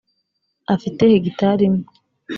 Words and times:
afite 0.73 1.01
hegitari 1.11 1.63
imwe. 1.69 1.85